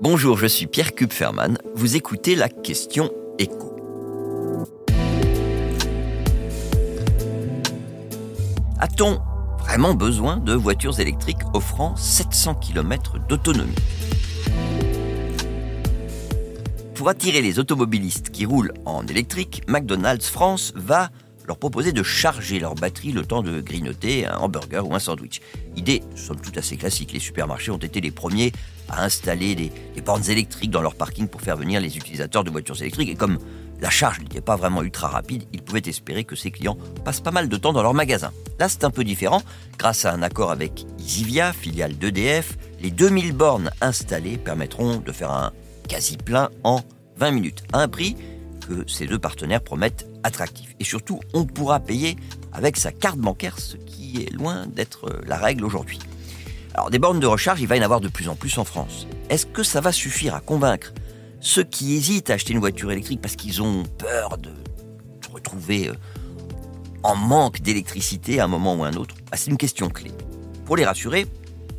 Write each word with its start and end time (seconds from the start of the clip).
Bonjour, 0.00 0.38
je 0.38 0.46
suis 0.46 0.68
Pierre 0.68 0.94
Kupferman. 0.94 1.58
Vous 1.74 1.96
écoutez 1.96 2.36
la 2.36 2.48
question 2.48 3.10
écho. 3.40 3.74
A-t-on 8.78 9.18
vraiment 9.58 9.94
besoin 9.94 10.36
de 10.36 10.52
voitures 10.52 11.00
électriques 11.00 11.42
offrant 11.52 11.96
700 11.96 12.54
km 12.54 13.18
d'autonomie? 13.28 13.74
Pour 16.94 17.08
attirer 17.08 17.42
les 17.42 17.58
automobilistes 17.58 18.30
qui 18.30 18.46
roulent 18.46 18.74
en 18.84 19.04
électrique, 19.04 19.62
McDonald's 19.66 20.28
France 20.28 20.72
va 20.76 21.10
leur 21.48 21.56
proposer 21.56 21.92
de 21.92 22.02
charger 22.02 22.60
leur 22.60 22.74
batterie 22.74 23.10
le 23.10 23.24
temps 23.24 23.42
de 23.42 23.60
grignoter 23.60 24.26
un 24.26 24.36
hamburger 24.36 24.86
ou 24.86 24.94
un 24.94 24.98
sandwich. 24.98 25.40
Idée, 25.76 26.02
somme 26.14 26.40
toute 26.40 26.58
assez 26.58 26.76
classique, 26.76 27.12
les 27.12 27.18
supermarchés 27.18 27.70
ont 27.70 27.78
été 27.78 28.02
les 28.02 28.10
premiers 28.10 28.52
à 28.88 29.02
installer 29.02 29.54
des, 29.54 29.72
bornes 30.04 30.28
électriques 30.28 30.70
dans 30.70 30.82
leur 30.82 30.94
parking 30.94 31.26
pour 31.26 31.40
faire 31.40 31.56
venir 31.56 31.80
les 31.80 31.96
utilisateurs 31.96 32.44
de 32.44 32.50
voitures 32.50 32.80
électriques. 32.80 33.08
Et 33.08 33.14
comme 33.14 33.38
la 33.80 33.88
charge 33.88 34.20
n'était 34.20 34.42
pas 34.42 34.56
vraiment 34.56 34.82
ultra 34.82 35.08
rapide, 35.08 35.44
ils 35.54 35.62
pouvaient 35.62 35.82
espérer 35.86 36.24
que 36.24 36.36
ces 36.36 36.50
clients 36.50 36.76
passent 37.04 37.20
pas 37.20 37.30
mal 37.30 37.48
de 37.48 37.56
temps 37.56 37.72
dans 37.72 37.82
leur 37.82 37.94
magasin. 37.94 38.30
Là, 38.58 38.68
c'est 38.68 38.84
un 38.84 38.90
peu 38.90 39.02
différent. 39.02 39.42
Grâce 39.78 40.04
à 40.04 40.12
un 40.12 40.22
accord 40.22 40.50
avec 40.50 40.84
Isivia, 40.98 41.54
filiale 41.54 41.96
d'EDF, 41.96 42.58
les 42.80 42.90
2000 42.90 43.32
bornes 43.32 43.70
installées 43.80 44.36
permettront 44.36 44.98
de 44.98 45.12
faire 45.12 45.30
un 45.30 45.52
quasi 45.88 46.18
plein 46.18 46.50
en 46.62 46.82
20 47.16 47.30
minutes, 47.30 47.62
à 47.72 47.80
un 47.80 47.88
prix 47.88 48.16
que 48.68 48.84
ces 48.86 49.06
deux 49.06 49.18
partenaires 49.18 49.62
promettent 49.62 50.06
attractif. 50.22 50.74
Et 50.78 50.84
surtout, 50.84 51.20
on 51.32 51.44
pourra 51.44 51.80
payer 51.80 52.16
avec 52.52 52.76
sa 52.76 52.92
carte 52.92 53.18
bancaire, 53.18 53.58
ce 53.58 53.76
qui 53.76 54.22
est 54.22 54.32
loin 54.32 54.66
d'être 54.66 55.10
la 55.26 55.38
règle 55.38 55.64
aujourd'hui. 55.64 55.98
Alors 56.74 56.90
des 56.90 56.98
bornes 56.98 57.18
de 57.18 57.26
recharge, 57.26 57.60
il 57.60 57.66
va 57.66 57.76
y 57.76 57.80
en 57.80 57.84
avoir 57.84 58.00
de 58.00 58.08
plus 58.08 58.28
en 58.28 58.36
plus 58.36 58.56
en 58.58 58.64
France. 58.64 59.06
Est-ce 59.30 59.46
que 59.46 59.62
ça 59.62 59.80
va 59.80 59.90
suffire 59.90 60.34
à 60.34 60.40
convaincre 60.40 60.92
ceux 61.40 61.64
qui 61.64 61.94
hésitent 61.94 62.30
à 62.30 62.34
acheter 62.34 62.52
une 62.52 62.58
voiture 62.58 62.92
électrique 62.92 63.20
parce 63.20 63.36
qu'ils 63.36 63.62
ont 63.62 63.84
peur 63.98 64.38
de 64.38 64.50
se 65.24 65.32
retrouver 65.32 65.88
euh, 65.88 65.94
en 67.02 67.16
manque 67.16 67.60
d'électricité 67.60 68.40
à 68.40 68.44
un 68.44 68.48
moment 68.48 68.74
ou 68.76 68.84
à 68.84 68.88
un 68.88 68.94
autre? 68.94 69.14
Bah, 69.30 69.36
C'est 69.36 69.50
une 69.50 69.56
question 69.56 69.88
clé. 69.88 70.10
Pour 70.66 70.76
les 70.76 70.84
rassurer, 70.84 71.26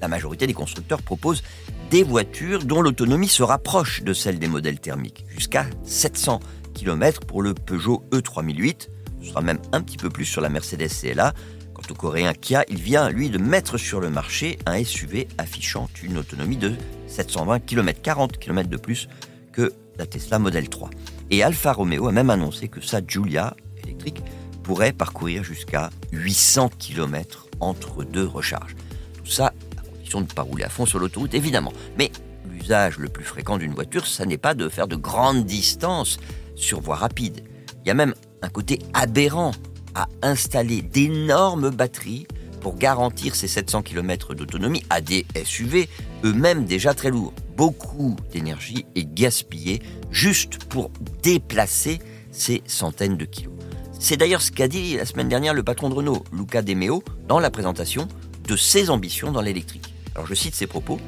la 0.00 0.08
majorité 0.08 0.46
des 0.46 0.54
constructeurs 0.54 1.02
proposent 1.02 1.42
des 1.90 2.02
voitures 2.02 2.64
dont 2.64 2.80
l'autonomie 2.80 3.28
se 3.28 3.42
rapproche 3.42 4.02
de 4.02 4.12
celle 4.14 4.38
des 4.38 4.48
modèles 4.48 4.80
thermiques, 4.80 5.24
jusqu'à 5.28 5.66
700 5.84 6.40
km 6.72 7.20
pour 7.20 7.42
le 7.42 7.54
Peugeot 7.54 8.04
E3008. 8.10 8.88
Ce 9.20 9.28
sera 9.28 9.40
même 9.40 9.58
un 9.72 9.80
petit 9.80 9.96
peu 9.96 10.10
plus 10.10 10.24
sur 10.24 10.40
la 10.40 10.48
Mercedes 10.48 10.88
CLA. 10.88 11.32
Quant 11.74 11.82
au 11.90 11.94
coréen 11.94 12.34
Kia, 12.34 12.64
il 12.68 12.80
vient, 12.80 13.08
lui, 13.08 13.30
de 13.30 13.38
mettre 13.38 13.78
sur 13.78 14.00
le 14.00 14.10
marché 14.10 14.58
un 14.66 14.82
SUV 14.82 15.28
affichant 15.38 15.88
une 16.02 16.18
autonomie 16.18 16.56
de 16.56 16.74
720 17.06 17.60
km, 17.60 18.00
40 18.02 18.38
km 18.38 18.68
de 18.68 18.76
plus 18.76 19.08
que 19.52 19.72
la 19.98 20.06
Tesla 20.06 20.38
Model 20.38 20.68
3. 20.68 20.90
Et 21.30 21.42
Alfa 21.42 21.72
Romeo 21.72 22.08
a 22.08 22.12
même 22.12 22.30
annoncé 22.30 22.68
que 22.68 22.80
sa 22.80 23.00
Giulia 23.06 23.56
électrique 23.84 24.22
pourrait 24.62 24.92
parcourir 24.92 25.44
jusqu'à 25.44 25.90
800 26.12 26.70
km 26.78 27.48
entre 27.60 28.04
deux 28.04 28.26
recharges. 28.26 28.76
Tout 29.16 29.30
ça 29.30 29.52
à 29.76 29.82
condition 29.82 30.20
de 30.20 30.26
ne 30.26 30.30
pas 30.32 30.42
rouler 30.42 30.64
à 30.64 30.68
fond 30.68 30.86
sur 30.86 30.98
l'autoroute, 30.98 31.34
évidemment. 31.34 31.72
Mais 31.98 32.10
l'usage 32.50 32.98
le 32.98 33.08
plus 33.08 33.24
fréquent 33.24 33.58
d'une 33.58 33.74
voiture, 33.74 34.06
ça 34.06 34.24
n'est 34.24 34.38
pas 34.38 34.54
de 34.54 34.68
faire 34.68 34.88
de 34.88 34.96
grandes 34.96 35.44
distances, 35.44 36.18
sur 36.54 36.80
voie 36.80 36.96
rapide. 36.96 37.44
Il 37.84 37.88
y 37.88 37.90
a 37.90 37.94
même 37.94 38.14
un 38.42 38.48
côté 38.48 38.78
aberrant 38.94 39.52
à 39.94 40.08
installer 40.22 40.82
d'énormes 40.82 41.70
batteries 41.70 42.26
pour 42.60 42.76
garantir 42.76 43.34
ces 43.34 43.48
700 43.48 43.82
km 43.82 44.34
d'autonomie 44.34 44.84
à 44.88 45.00
des 45.00 45.26
SUV, 45.44 45.88
eux-mêmes 46.24 46.64
déjà 46.64 46.94
très 46.94 47.10
lourds. 47.10 47.32
Beaucoup 47.56 48.16
d'énergie 48.32 48.86
est 48.94 49.12
gaspillée 49.12 49.82
juste 50.10 50.64
pour 50.64 50.90
déplacer 51.22 51.98
ces 52.30 52.62
centaines 52.66 53.16
de 53.16 53.24
kilos. 53.24 53.52
C'est 53.98 54.16
d'ailleurs 54.16 54.42
ce 54.42 54.52
qu'a 54.52 54.68
dit 54.68 54.96
la 54.96 55.06
semaine 55.06 55.28
dernière 55.28 55.54
le 55.54 55.62
patron 55.62 55.88
de 55.88 55.94
Renault, 55.94 56.24
Luca 56.32 56.62
De 56.62 56.74
Meo, 56.74 57.02
dans 57.28 57.38
la 57.38 57.50
présentation 57.50 58.08
de 58.48 58.56
ses 58.56 58.90
ambitions 58.90 59.32
dans 59.32 59.40
l'électrique. 59.40 59.94
Alors 60.14 60.26
je 60.26 60.34
cite 60.34 60.54
ses 60.54 60.66
propos. 60.66 60.98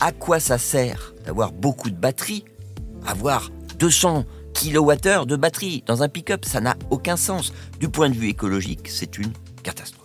À 0.00 0.12
quoi 0.12 0.40
ça 0.40 0.58
sert 0.58 1.14
d'avoir 1.24 1.52
beaucoup 1.52 1.90
de 1.90 1.96
batteries 1.96 2.44
Avoir 3.06 3.50
200 3.78 4.24
kilowattheures 4.54 5.26
de 5.26 5.36
batterie 5.36 5.82
dans 5.86 6.02
un 6.02 6.08
pick-up, 6.08 6.44
ça 6.46 6.60
n'a 6.60 6.76
aucun 6.90 7.16
sens. 7.16 7.52
Du 7.78 7.88
point 7.88 8.08
de 8.08 8.14
vue 8.14 8.28
écologique, 8.28 8.88
c'est 8.88 9.18
une 9.18 9.32
catastrophe. 9.62 10.04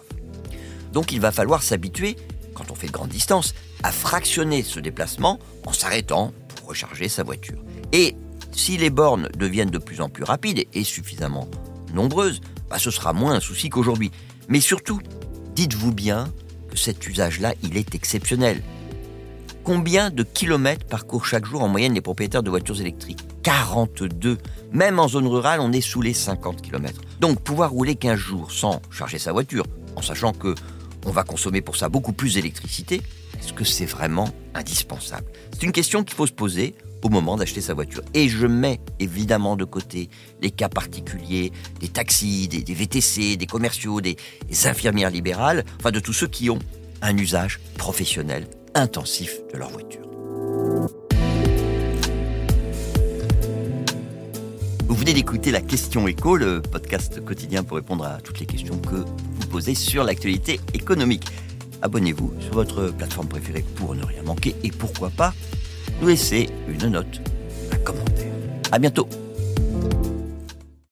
Donc 0.92 1.12
il 1.12 1.22
va 1.22 1.32
falloir 1.32 1.64
s'habituer, 1.64 2.18
quand 2.54 2.72
on 2.72 2.76
fait 2.76 2.88
de 2.88 2.92
grandes 2.92 3.10
distances, 3.10 3.54
à 3.84 3.92
fractionner 3.92 4.64
ce 4.64 4.80
déplacement 4.80 5.40
en 5.66 5.72
s'arrêtant 5.72 6.34
pour 6.56 6.70
recharger 6.70 7.08
sa 7.08 7.24
voiture. 7.24 7.60
Et 7.94 8.16
si 8.52 8.78
les 8.78 8.90
bornes 8.90 9.30
deviennent 9.38 9.70
de 9.70 9.78
plus 9.78 10.02
en 10.02 10.10
plus 10.10 10.24
rapides 10.24 10.66
et 10.74 10.84
suffisamment 10.84 11.48
nombreuses, 11.94 12.42
bah, 12.70 12.80
ce 12.80 12.92
sera 12.92 13.14
moins 13.14 13.36
un 13.36 13.40
souci 13.40 13.70
qu'aujourd'hui. 13.70 14.12
Mais 14.48 14.60
surtout, 14.60 15.00
dites-vous 15.56 15.94
bien 15.94 16.32
que 16.70 16.78
cet 16.78 17.08
usage-là, 17.08 17.54
il 17.64 17.78
est 17.78 17.96
exceptionnel. 17.96 18.62
Combien 19.64 20.10
de 20.10 20.24
kilomètres 20.24 20.86
parcourent 20.86 21.26
chaque 21.26 21.46
jour 21.46 21.62
en 21.62 21.68
moyenne 21.68 21.94
les 21.94 22.02
propriétaires 22.02 22.44
de 22.44 22.50
voitures 22.50 22.82
électriques? 22.82 23.29
42. 23.44 24.38
Même 24.72 25.00
en 25.00 25.08
zone 25.08 25.28
rurale, 25.28 25.60
on 25.60 25.72
est 25.72 25.82
sous 25.82 26.02
les 26.02 26.14
50 26.14 26.62
km. 26.62 27.02
Donc 27.20 27.40
pouvoir 27.42 27.72
rouler 27.72 27.96
15 27.96 28.18
jours 28.18 28.52
sans 28.52 28.82
charger 28.92 29.20
sa 29.20 29.32
voiture, 29.32 29.66
en 29.96 30.02
sachant 30.02 30.34
que 30.34 30.56
on 31.06 31.12
va 31.12 31.24
consommer 31.24 31.62
pour 31.62 31.78
ça 31.78 31.90
beaucoup 31.90 32.14
plus 32.14 32.36
d'électricité, 32.36 33.02
est-ce 33.40 33.54
que 33.54 33.64
c'est 33.64 33.86
vraiment 33.86 34.30
indispensable? 34.54 35.26
C'est 35.54 35.64
une 35.64 35.72
question 35.72 36.04
qu'il 36.04 36.16
faut 36.16 36.28
se 36.28 36.34
poser 36.34 36.76
au 37.02 37.10
moment 37.10 37.38
d'acheter 37.38 37.62
sa 37.62 37.74
voiture. 37.74 38.02
Et 38.14 38.28
je 38.28 38.46
mets 38.46 38.80
évidemment 39.00 39.56
de 39.56 39.64
côté 39.64 40.10
les 40.42 40.52
cas 40.52 40.70
particuliers 40.70 41.52
des 41.80 41.88
taxis, 41.88 42.48
des, 42.48 42.74
VTC, 42.74 43.38
des 43.38 43.46
commerciaux, 43.46 44.02
des 44.02 44.18
infirmières 44.66 45.12
libérales, 45.12 45.64
enfin 45.80 45.92
de 45.92 46.00
tous 46.00 46.14
ceux 46.14 46.28
qui 46.28 46.50
ont 46.50 46.60
un 47.02 47.18
usage 47.18 47.60
professionnel 47.78 48.48
intensif 48.76 49.40
de 49.54 49.58
leur 49.58 49.70
voiture. 49.70 50.09
D'écouter 55.14 55.52
la 55.52 55.62
question 55.62 56.08
écho, 56.08 56.36
le 56.36 56.62
podcast 56.62 57.24
quotidien 57.24 57.64
pour 57.64 57.78
répondre 57.78 58.06
à 58.06 58.20
toutes 58.22 58.40
les 58.40 58.46
questions 58.46 58.78
que 58.78 58.96
vous 58.98 59.48
posez 59.50 59.74
sur 59.74 60.04
l'actualité 60.04 60.60
économique. 60.74 61.26
Abonnez-vous 61.82 62.34
sur 62.40 62.54
votre 62.54 62.90
plateforme 62.90 63.28
préférée 63.28 63.66
pour 63.76 63.96
ne 63.96 64.04
rien 64.04 64.22
manquer 64.24 64.56
et 64.64 64.72
pourquoi 64.72 65.10
pas 65.10 65.34
nous 66.02 66.08
laisser 66.10 66.50
une 66.68 66.88
note, 66.88 67.22
un 67.72 67.78
commentaire. 67.78 68.34
À 68.72 68.78
bientôt. 68.78 69.08